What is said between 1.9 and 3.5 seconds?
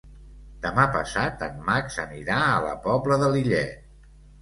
anirà a la Pobla de